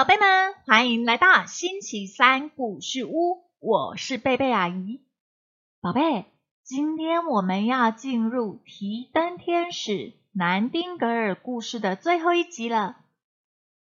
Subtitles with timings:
[0.00, 5.02] 宝贝们欢迎来到星期三故事屋，我是贝贝阿姨。
[5.82, 6.24] 宝贝，
[6.62, 12.96] 今天我们要进入提灯天使南丁格尔故事的最后一集了，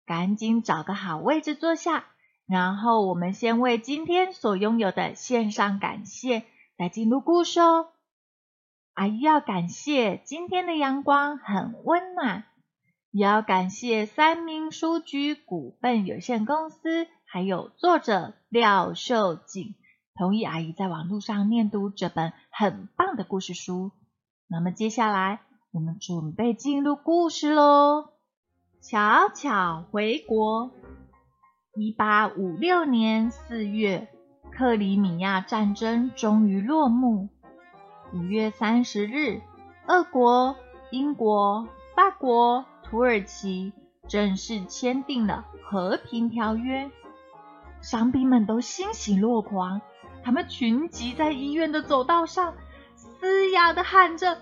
[0.06, 2.06] 赶紧找个好位置坐下，
[2.46, 6.44] 然后我们先为今天所拥有的献上感谢，
[6.78, 7.88] 再进入故事哦。
[8.94, 12.44] 阿姨要感谢今天的阳光很温暖。
[13.16, 19.74] 也要感谢三明书局股份有限公司，还有作者廖秀锦
[20.14, 23.90] 同意阿姨在网络上念读这本很棒的故事书。
[24.48, 25.40] 那么接下来
[25.72, 28.10] 我们准备进入故事喽。
[28.82, 30.72] 巧巧回国。
[31.74, 34.08] 一八五六年四月，
[34.52, 37.30] 克里米亚战争终于落幕。
[38.12, 39.40] 五月三十日，
[39.88, 40.54] 俄国、
[40.90, 42.66] 英国、法国。
[42.88, 43.72] 土耳其
[44.08, 46.90] 正式签订了和平条约，
[47.80, 49.80] 伤兵们都欣喜若狂，
[50.22, 52.54] 他们群集在医院的走道上，
[52.94, 54.38] 嘶哑的喊着：“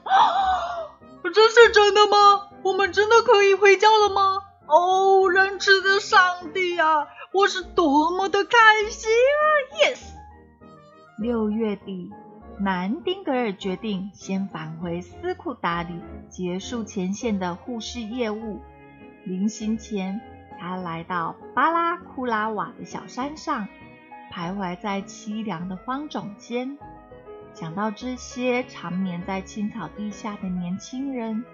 [1.25, 2.49] 这是真的吗？
[2.63, 10.01] 我们真的可以回家了吗？”哦，仁慈的上帝啊，我是多么的开心啊！Yes。
[11.19, 12.11] 六月底。
[12.61, 18.61] 南丁格尔决定先返回斯库达里，结束前线的护士业务。
[19.25, 20.21] 临行前，
[20.59, 23.67] 他来到巴拉库拉瓦的小山上，
[24.33, 26.79] 徘徊在凄凉的荒冢间。
[27.53, 31.45] 想到这些长眠在青草地下的年轻人，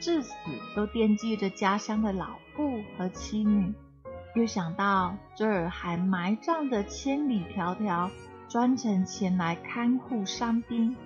[0.00, 0.32] 至死
[0.74, 3.74] 都惦记着家乡的老父和妻女，
[4.34, 8.10] 又想到这儿还埋葬着千里迢迢。
[8.48, 10.96] 专程前来看护伤兵，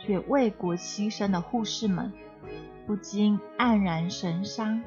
[0.00, 2.10] 却为国牺牲的护士们，
[2.86, 4.82] 不禁黯然神伤。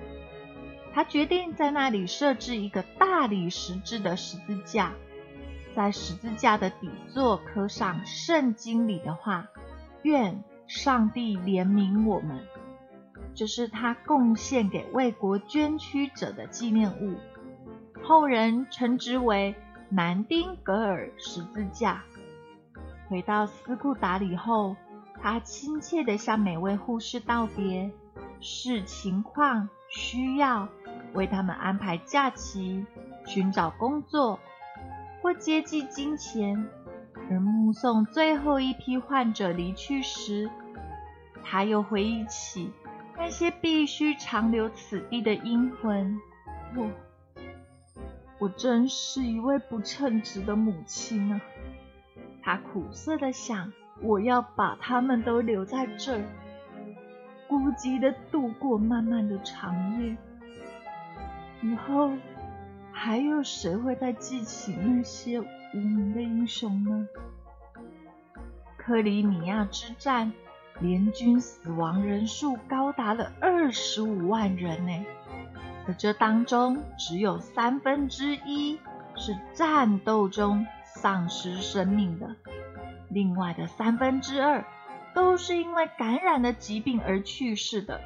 [0.92, 4.94] 他决定在那里设置一个大理石制的十字架，
[5.76, 9.48] 在十字架的底座刻上圣经里的话
[10.02, 12.40] ：“愿上帝怜悯我们。”
[13.36, 17.18] 这是他贡献给为国捐躯者的纪念物，
[18.02, 19.56] 后人称之为。
[19.92, 22.04] 南丁格尔十字架。
[23.08, 24.76] 回到斯库达里后，
[25.20, 27.92] 他亲切地向每位护士道别，
[28.40, 30.70] 视情况需要
[31.14, 32.86] 为他们安排假期、
[33.26, 34.40] 寻找工作
[35.22, 36.68] 或接济金钱。
[37.32, 40.50] 而目送最后一批患者离去时，
[41.44, 42.72] 他又回忆起
[43.18, 46.20] 那些必须长留此地的阴魂。
[46.76, 46.88] 我。
[48.40, 51.42] 我真是一位不称职的母亲啊！
[52.42, 56.24] 他苦涩的想：我要把他们都留在这儿，
[57.50, 60.16] 孤寂的度过漫漫的长夜。
[61.62, 62.14] 以后
[62.94, 67.10] 还有谁会再记起那些无名的英雄呢？
[68.78, 70.32] 克里米亚之战，
[70.80, 75.06] 联军死亡人数高达了二十五万人呢。
[75.88, 78.80] 而这当中只有三分之一
[79.16, 82.36] 是战斗中丧失生命的，
[83.10, 84.66] 另外的三分之二
[85.16, 88.00] 都是因为感染了疾病而去世的。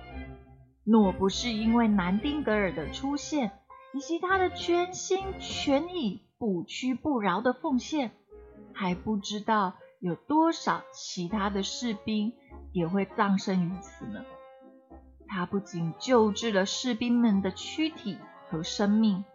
[0.86, 3.52] 若不是因为南丁格尔的出现
[3.94, 8.12] 以及他的全心全意、不屈不挠的奉献，
[8.74, 12.34] 还不知道有多少其他的士兵
[12.72, 14.26] 也会葬身于此呢。
[15.34, 18.20] 他不仅救治了士兵们的躯体
[18.52, 19.26] 和生命，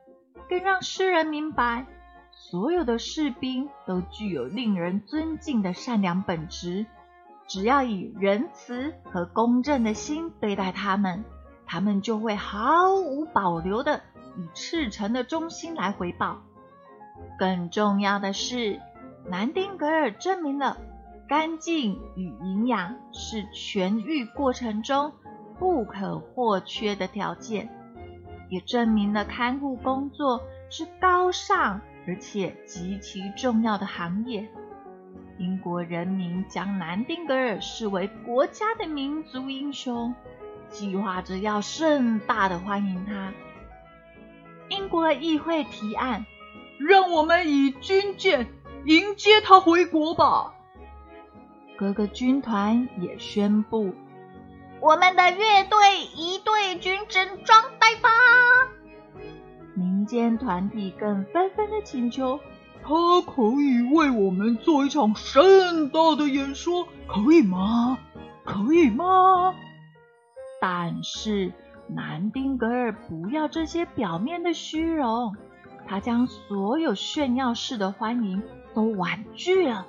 [0.48, 1.86] 更让诗人明白，
[2.30, 6.86] 所有的士兵都具有令人尊敬的善良本质。
[7.48, 11.24] 只要以仁慈和公正的心对待他们，
[11.66, 14.00] 他们就会毫无保留的
[14.36, 16.38] 以赤诚的忠心来回报。
[17.40, 18.80] 更重要的是，
[19.26, 20.76] 南丁格尔证明了
[21.28, 25.12] 干净与营养是痊愈过程中。
[25.58, 27.68] 不可或缺的条件，
[28.48, 34.48] 也证明了看护工作是高尚而且极其重要的行业。
[35.38, 40.14] 英国人民将南丁格尔视为国家的民族英雄，
[40.68, 43.32] 计划着要盛大的欢迎他。
[44.68, 46.26] 英国议会提案，
[46.78, 48.48] 让我们以军舰
[48.84, 50.54] 迎接他回国吧。
[51.76, 53.94] 各个军团也宣布。
[54.80, 55.78] 我们的乐队
[56.14, 58.08] 一队军整装待发。
[59.74, 62.38] 民间团体更纷纷的请求，
[62.82, 67.98] 他可以为我们做一场盛大的演说，可以吗？
[68.44, 69.54] 可以吗？
[70.60, 71.52] 但是
[71.88, 75.34] 南丁格尔不要这些表面的虚荣，
[75.86, 78.42] 他将所有炫耀式的欢迎
[78.74, 79.86] 都婉拒了，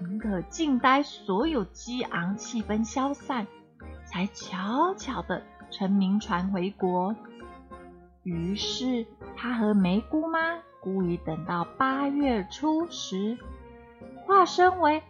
[0.00, 3.46] 宁可静待所有激昂气氛消散，
[4.14, 7.16] 才悄悄地乘明船回国。
[8.22, 9.04] 于是，
[9.36, 13.36] 他和梅姑妈故意等到八月初时，
[14.24, 15.02] 化身为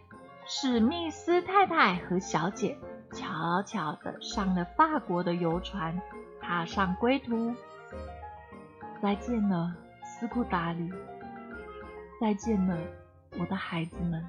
[0.47, 2.79] 史密斯太太和小姐，
[3.13, 6.01] 悄悄地上了法国的游船，
[6.41, 7.53] 踏上归途。
[9.03, 9.75] 再见了。
[10.03, 10.91] 斯库达里，
[12.19, 12.75] 再见了，
[13.37, 14.27] 我的孩子们。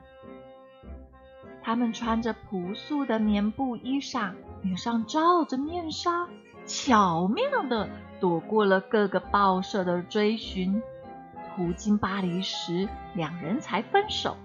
[1.63, 4.35] 他们穿着朴素的棉布衣裳，
[4.67, 6.27] 脸上罩着面纱，
[6.67, 10.83] 巧妙地躲过了各个报社的追寻。
[11.55, 14.37] 途经巴黎时，两人才分手。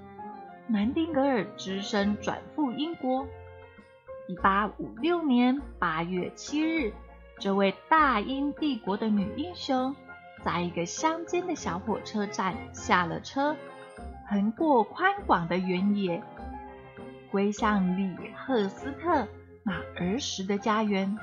[0.68, 3.26] 南丁格尔只身转赴英国。
[4.28, 6.94] 一八五六年八月七日，
[7.40, 9.96] 这位大英帝国的女英雄。
[10.44, 13.56] 在一个乡间的小火车站下了车，
[14.30, 16.22] 横过宽广的原野，
[17.32, 19.28] 归向里赫斯特
[19.63, 21.18] 那儿时的家园。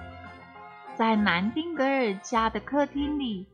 [0.97, 3.47] 在南丁格尔家的客厅里，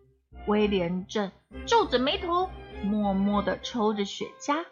[0.47, 1.31] 威廉正
[1.67, 2.49] 皱着眉头，
[2.83, 4.65] 默默地抽着雪茄。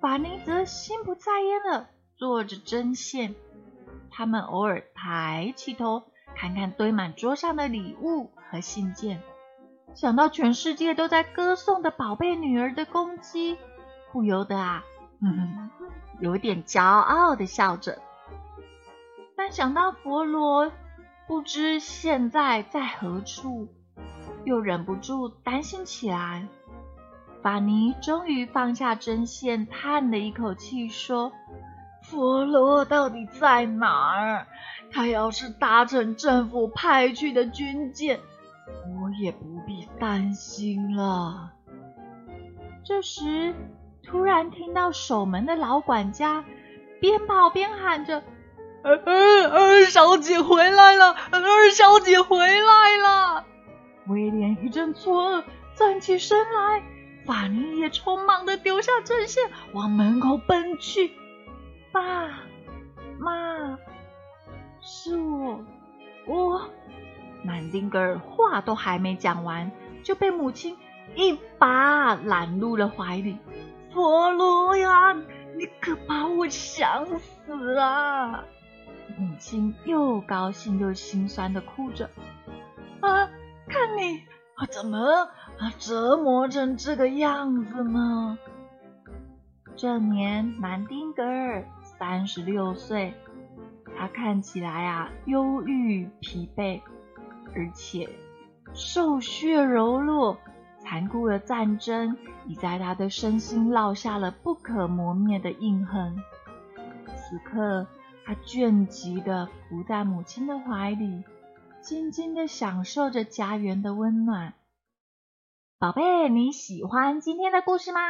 [0.00, 3.34] 法尼则心不在焉地做着针线。
[4.10, 6.04] 他们偶尔抬起头，
[6.36, 9.20] 看看堆满桌上的礼物和信件。
[9.94, 13.58] 想到全世界都在歌颂的宝贝女儿的攻击，
[14.12, 14.84] 不由得啊，
[16.20, 18.00] 有点骄傲的笑着。
[19.50, 20.70] 想到佛罗
[21.26, 23.68] 不知现在在何处，
[24.44, 26.46] 又忍不住担心起来。
[27.42, 31.32] 法尼终于放下针线，叹了一口气说
[32.04, 34.46] ：“佛罗到底在哪儿？
[34.92, 38.20] 他要是搭乘政府派去的军舰……”
[39.02, 41.50] 我也不必担心了。
[42.84, 43.52] 这时，
[44.04, 46.44] 突然听到守门的老管家
[47.00, 48.22] 边跑边喊着
[48.82, 51.14] ：“二小姐回来了！
[51.30, 53.44] 二小姐回来了！”
[54.08, 55.44] 威廉一阵错愕，
[55.74, 56.82] 站起身来。
[57.26, 59.44] 法尼也匆忙的丢下针线，
[59.74, 61.12] 往门口奔去。
[61.92, 62.28] 爸
[63.18, 63.78] 妈，
[64.80, 65.64] 是我，
[66.26, 66.70] 我。
[67.42, 69.70] 南丁格尔话都还没讲完，
[70.02, 70.76] 就被母亲
[71.14, 73.38] 一把揽入了怀里。
[73.92, 75.12] 佛罗呀，
[75.56, 78.44] 你可把我想死了！
[79.20, 82.08] 母亲又高兴又心酸的哭着。
[83.00, 83.28] 啊，
[83.68, 84.22] 看你
[84.54, 85.28] 啊怎么
[85.78, 88.38] 折磨成这个样子呢？
[89.76, 93.14] 这年南丁格尔三十六岁，
[93.96, 96.80] 他看起来啊忧郁疲惫。
[97.52, 98.08] 而且
[98.74, 100.38] 瘦削柔弱，
[100.78, 106.16] 残酷的战争已在他的身心烙下了不可磨灭的印痕。
[107.06, 107.86] 此刻，
[108.24, 111.24] 他倦极的伏在母亲的怀里，
[111.80, 114.54] 静静的享受着家园的温暖。
[115.78, 118.00] 宝贝，你喜欢今天的故事吗？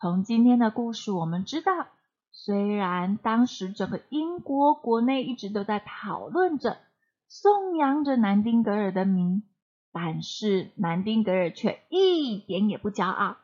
[0.00, 1.86] 从今天的故事，我们知道，
[2.32, 6.78] 虽然当时整个英国国内一直都在讨论着。
[7.28, 9.42] 颂扬着南丁格尔的名，
[9.90, 13.36] 但是南丁格尔却一点也不骄傲，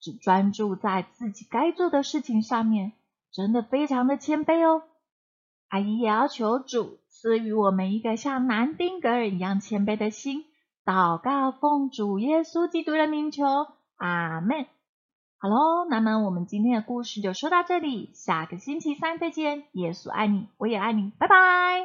[0.00, 2.92] 只专注在自己该做的事情上面，
[3.30, 4.84] 真的非常的谦卑哦。
[5.68, 10.44] 阿姨也要求主赐予我们一个像南丁格尔一样谦卑的心，
[10.84, 13.44] 祷告奉主耶稣基督的名求，
[13.96, 14.66] 阿门。
[15.38, 19.64] 好喽，那么我们今天的故事就说到这里，下个星期三再见。
[19.72, 21.84] 耶稣爱你，我也爱你，拜拜。